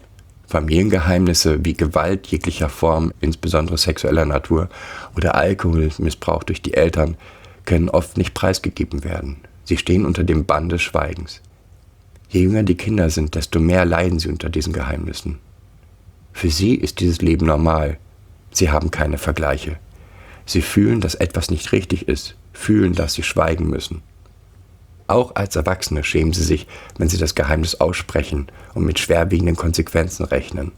[0.47, 4.67] Familiengeheimnisse wie Gewalt jeglicher Form, insbesondere sexueller Natur,
[5.15, 7.15] oder Alkoholmissbrauch durch die Eltern
[7.63, 9.37] können oft nicht preisgegeben werden.
[9.63, 11.39] Sie stehen unter dem Bann des Schweigens.
[12.27, 15.39] Je jünger die Kinder sind, desto mehr leiden sie unter diesen Geheimnissen.
[16.33, 17.97] Für sie ist dieses Leben normal.
[18.51, 19.77] Sie haben keine Vergleiche.
[20.45, 24.01] Sie fühlen, dass etwas nicht richtig ist, fühlen, dass sie schweigen müssen.
[25.07, 26.67] Auch als Erwachsene schämen sie sich,
[26.97, 30.71] wenn sie das Geheimnis aussprechen und mit schwerwiegenden Konsequenzen rechnen.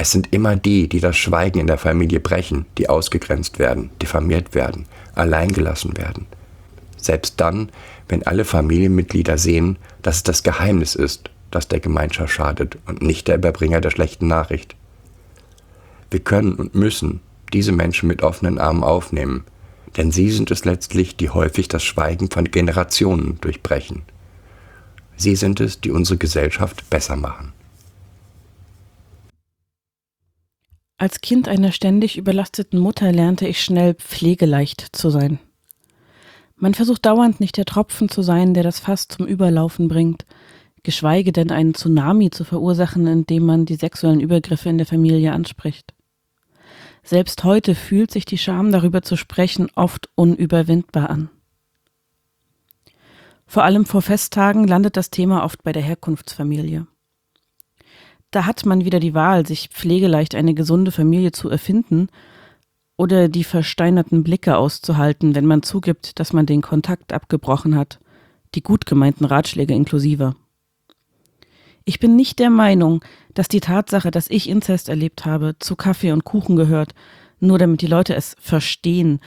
[0.00, 4.54] Es sind immer die, die das Schweigen in der Familie brechen, die ausgegrenzt werden, diffamiert
[4.54, 6.26] werden, alleingelassen werden.
[6.96, 7.70] Selbst dann,
[8.08, 13.26] wenn alle Familienmitglieder sehen, dass es das Geheimnis ist, das der Gemeinschaft schadet und nicht
[13.26, 14.76] der Überbringer der schlechten Nachricht.
[16.10, 17.20] Wir können und müssen
[17.50, 19.44] diese Menschen mit offenen Armen aufnehmen,
[19.96, 24.02] denn sie sind es letztlich, die häufig das Schweigen von Generationen durchbrechen.
[25.16, 27.52] Sie sind es, die unsere Gesellschaft besser machen.
[30.96, 35.38] Als Kind einer ständig überlasteten Mutter lernte ich schnell pflegeleicht zu sein.
[36.56, 40.26] Man versucht dauernd nicht der Tropfen zu sein, der das Fass zum Überlaufen bringt,
[40.82, 45.94] geschweige denn einen Tsunami zu verursachen, indem man die sexuellen Übergriffe in der Familie anspricht.
[47.08, 51.30] Selbst heute fühlt sich die Scham darüber zu sprechen oft unüberwindbar an.
[53.46, 56.86] Vor allem vor Festtagen landet das Thema oft bei der Herkunftsfamilie.
[58.30, 62.08] Da hat man wieder die Wahl, sich pflegeleicht eine gesunde Familie zu erfinden
[62.98, 68.00] oder die versteinerten Blicke auszuhalten, wenn man zugibt, dass man den Kontakt abgebrochen hat,
[68.54, 70.34] die gut gemeinten Ratschläge inklusive.
[71.88, 76.12] Ich bin nicht der Meinung, dass die Tatsache, dass ich Inzest erlebt habe, zu Kaffee
[76.12, 76.94] und Kuchen gehört,
[77.40, 79.20] nur damit die Leute es verstehen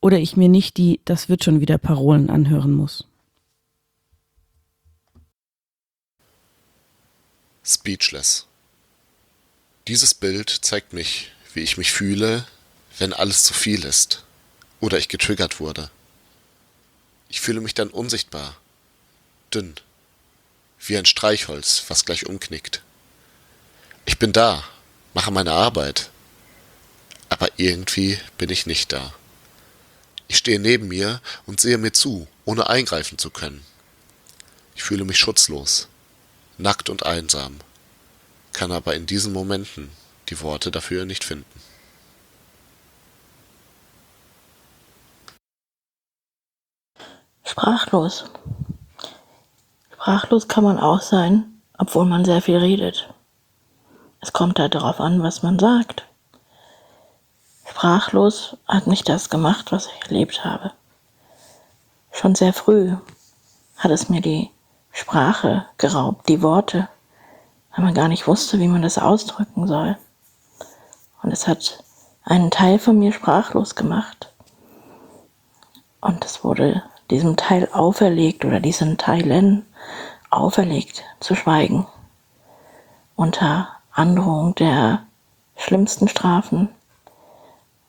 [0.00, 3.06] oder ich mir nicht die Das wird schon wieder Parolen anhören muss.
[7.64, 8.48] Speechless.
[9.86, 12.48] Dieses Bild zeigt mich, wie ich mich fühle,
[12.98, 14.24] wenn alles zu viel ist
[14.80, 15.88] oder ich getriggert wurde.
[17.28, 18.56] Ich fühle mich dann unsichtbar,
[19.54, 19.76] dünn,
[20.80, 22.82] wie ein Streichholz, was gleich umknickt.
[24.04, 24.64] Ich bin da,
[25.14, 26.10] mache meine Arbeit,
[27.28, 29.12] aber irgendwie bin ich nicht da.
[30.28, 33.64] Ich stehe neben mir und sehe mir zu, ohne eingreifen zu können.
[34.74, 35.88] Ich fühle mich schutzlos,
[36.56, 37.58] nackt und einsam,
[38.52, 39.90] kann aber in diesen Momenten
[40.28, 41.60] die Worte dafür nicht finden.
[47.44, 48.24] Sprachlos.
[50.08, 53.12] Sprachlos kann man auch sein, obwohl man sehr viel redet.
[54.22, 56.06] Es kommt halt darauf an, was man sagt.
[57.68, 60.72] Sprachlos hat nicht das gemacht, was ich erlebt habe.
[62.10, 62.96] Schon sehr früh
[63.76, 64.50] hat es mir die
[64.92, 66.88] Sprache geraubt, die Worte,
[67.76, 69.98] weil man gar nicht wusste, wie man das ausdrücken soll.
[71.22, 71.84] Und es hat
[72.24, 74.32] einen Teil von mir sprachlos gemacht.
[76.00, 79.64] Und es wurde diesem Teil auferlegt oder diesen Teilen
[80.30, 81.86] auferlegt zu schweigen.
[83.16, 85.02] Unter Androhung der
[85.56, 86.68] schlimmsten Strafen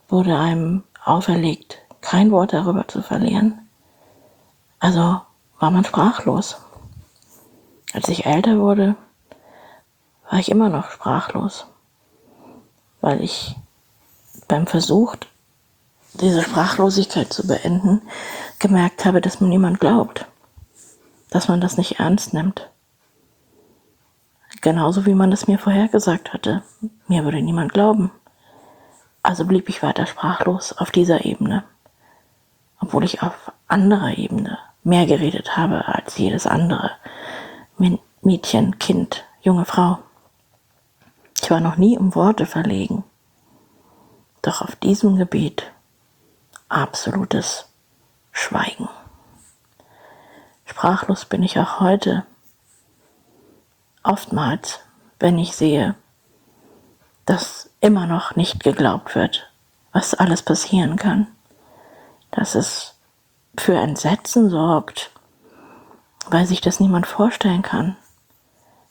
[0.08, 3.68] wurde einem auferlegt, kein Wort darüber zu verlieren.
[4.80, 5.22] Also
[5.60, 6.58] war man sprachlos.
[7.94, 8.96] Als ich älter wurde,
[10.30, 11.68] war ich immer noch sprachlos,
[13.02, 13.56] weil ich
[14.48, 15.16] beim Versuch,
[16.14, 18.02] diese Sprachlosigkeit zu beenden,
[18.60, 20.26] gemerkt habe, dass mir niemand glaubt,
[21.30, 22.70] dass man das nicht ernst nimmt.
[24.62, 26.64] Genauso wie man es mir vorhergesagt hatte.
[27.08, 28.12] Mir würde niemand glauben.
[29.24, 31.64] Also blieb ich weiter sprachlos auf dieser Ebene,
[32.80, 36.92] obwohl ich auf anderer Ebene mehr geredet habe als jedes andere
[38.22, 40.00] Mädchen, Kind, junge Frau.
[41.42, 43.04] Ich war noch nie um Worte verlegen.
[44.42, 45.72] Doch auf diesem Gebiet
[46.70, 47.66] absolutes
[48.32, 48.88] Schweigen.
[50.66, 52.26] Sprachlos bin ich auch heute.
[54.04, 54.80] Oftmals,
[55.20, 55.96] wenn ich sehe,
[57.26, 59.52] dass immer noch nicht geglaubt wird,
[59.92, 61.28] was alles passieren kann,
[62.32, 62.96] dass es
[63.58, 65.12] für Entsetzen sorgt,
[66.30, 67.98] weil sich das niemand vorstellen kann.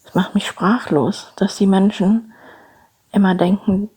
[0.04, 2.32] Es macht mich sprachlos, dass die Menschen
[3.12, 3.90] immer denken,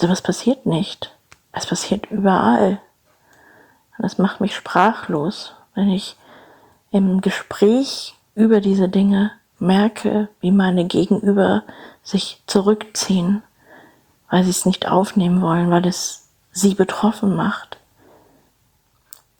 [0.00, 1.13] sowas passiert nicht.
[1.54, 2.80] Es passiert überall.
[3.98, 6.16] Das macht mich sprachlos, wenn ich
[6.90, 9.30] im Gespräch über diese Dinge
[9.60, 11.62] merke, wie meine Gegenüber
[12.02, 13.42] sich zurückziehen,
[14.28, 17.78] weil sie es nicht aufnehmen wollen, weil es sie betroffen macht.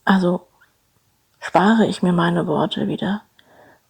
[0.04, 0.46] Also
[1.40, 3.22] spare ich mir meine Worte wieder,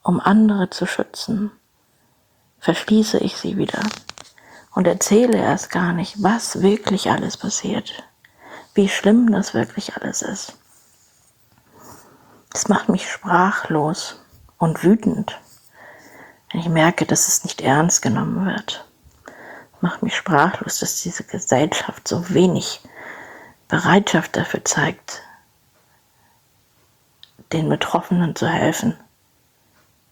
[0.03, 1.51] um andere zu schützen,
[2.59, 3.81] verschließe ich sie wieder
[4.75, 8.03] und erzähle erst gar nicht, was wirklich alles passiert
[8.75, 10.59] wie schlimm das wirklich alles ist.
[12.51, 14.21] Das macht mich sprachlos
[14.59, 15.41] und wütend,
[16.51, 18.87] wenn ich merke, dass es nicht ernst genommen wird.
[19.73, 22.81] Das macht mich sprachlos, dass diese Gesellschaft so wenig
[23.69, 25.23] Bereitschaft dafür zeigt,
[27.53, 28.97] den Betroffenen zu helfen,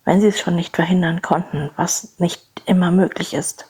[0.04, 3.66] wenn sie es schon nicht verhindern konnten, was nicht immer möglich ist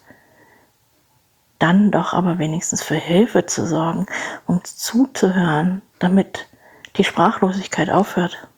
[1.63, 4.07] dann doch aber wenigstens für Hilfe zu sorgen
[4.47, 6.49] und zuzuhören, damit
[6.97, 8.49] die Sprachlosigkeit aufhört.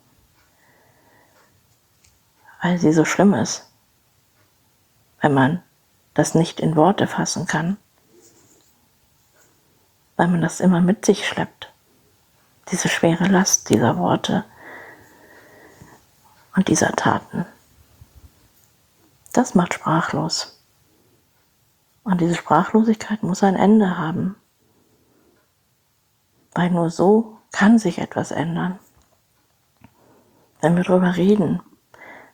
[2.62, 3.70] Weil sie so schlimm ist,
[5.20, 5.62] wenn man
[6.14, 7.76] das nicht in Worte fassen kann,
[10.16, 11.72] weil man das immer mit sich schleppt,
[12.70, 14.46] diese schwere Last dieser Worte
[16.56, 17.44] und dieser Taten.
[19.34, 20.53] Das macht sprachlos.
[22.04, 24.36] Und diese Sprachlosigkeit muss ein Ende haben.
[26.54, 28.78] Weil nur so kann sich etwas ändern.
[30.60, 31.60] Wenn wir darüber reden,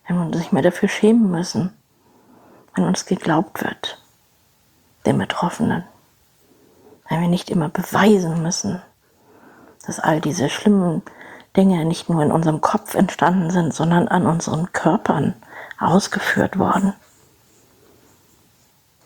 [0.07, 1.73] wenn wir uns nicht mehr dafür schämen müssen,
[2.75, 4.03] wenn uns geglaubt wird,
[5.07, 5.85] den Betroffenen,
[7.09, 8.83] wenn wir nicht immer beweisen müssen,
[9.87, 11.03] dass all diese schlimmen
[11.57, 15.35] Dinge nicht nur in unserem Kopf entstanden sind, sondern an unseren Körpern
[15.79, 16.95] ausgeführt worden.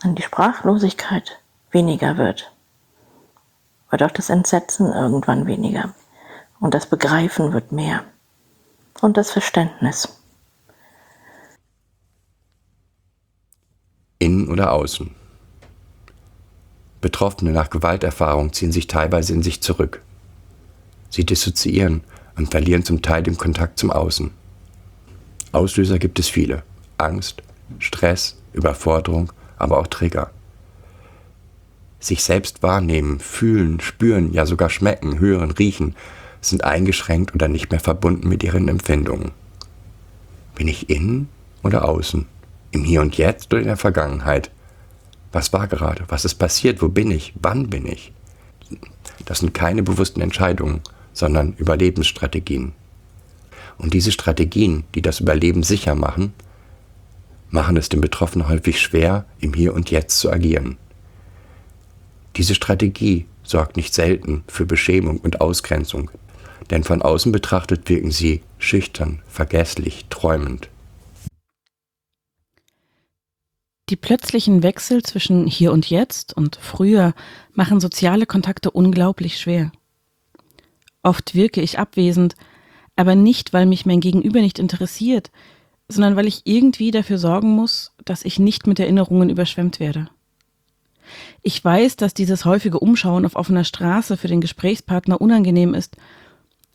[0.06, 1.40] Die Sprachlosigkeit
[1.70, 2.52] weniger wird,
[3.88, 5.94] wird auch das Entsetzen irgendwann weniger
[6.60, 8.04] und das Begreifen wird mehr
[9.00, 10.20] und das Verständnis.
[14.18, 15.14] Innen oder außen.
[17.00, 20.02] Betroffene nach Gewalterfahrung ziehen sich teilweise in sich zurück.
[21.08, 22.04] Sie dissoziieren
[22.36, 24.30] und verlieren zum Teil den Kontakt zum Außen.
[25.52, 26.62] Auslöser gibt es viele.
[26.98, 27.42] Angst,
[27.78, 29.32] Stress, Überforderung,
[29.64, 30.30] aber auch Trigger.
[31.98, 35.96] Sich selbst wahrnehmen, fühlen, spüren, ja sogar schmecken, hören, riechen,
[36.42, 39.32] sind eingeschränkt oder nicht mehr verbunden mit ihren Empfindungen.
[40.54, 41.28] Bin ich innen
[41.62, 42.26] oder außen?
[42.70, 44.50] Im Hier und Jetzt oder in der Vergangenheit?
[45.32, 46.04] Was war gerade?
[46.08, 46.82] Was ist passiert?
[46.82, 47.32] Wo bin ich?
[47.40, 48.12] Wann bin ich?
[49.24, 50.80] Das sind keine bewussten Entscheidungen,
[51.12, 52.72] sondern Überlebensstrategien.
[53.78, 56.34] Und diese Strategien, die das Überleben sicher machen,
[57.54, 60.76] machen es den Betroffenen häufig schwer, im Hier und Jetzt zu agieren.
[62.36, 66.10] Diese Strategie sorgt nicht selten für Beschämung und Ausgrenzung,
[66.70, 70.68] denn von außen betrachtet wirken sie schüchtern, vergesslich, träumend.
[73.88, 77.14] Die plötzlichen Wechsel zwischen hier und jetzt und früher
[77.52, 79.70] machen soziale Kontakte unglaublich schwer.
[81.04, 82.34] Oft wirke ich abwesend,
[82.96, 85.30] aber nicht, weil mich mein Gegenüber nicht interessiert,
[85.88, 90.08] sondern weil ich irgendwie dafür sorgen muss, dass ich nicht mit Erinnerungen überschwemmt werde.
[91.42, 95.96] Ich weiß, dass dieses häufige Umschauen auf offener Straße für den Gesprächspartner unangenehm ist,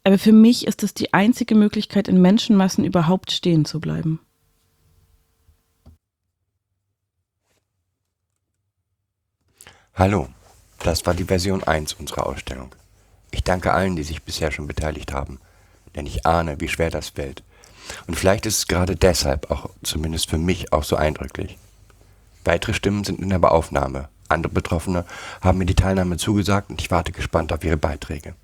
[0.04, 4.20] aber für mich ist es die einzige Möglichkeit, in Menschenmassen überhaupt stehen zu bleiben.
[9.94, 10.30] Hallo,
[10.80, 12.74] das war die Version 1 unserer Ausstellung.
[13.32, 15.40] Ich danke allen, die sich bisher schon beteiligt haben,
[15.96, 17.44] denn ich ahne, wie schwer das fällt.
[18.08, 21.58] Und vielleicht ist es gerade deshalb auch zumindest für mich auch so eindrücklich.
[22.46, 24.08] Weitere Stimmen sind in der Beaufnahme.
[24.28, 25.06] Andere Betroffene
[25.42, 28.36] haben mir die Teilnahme zugesagt und ich warte gespannt auf ihre Beiträge.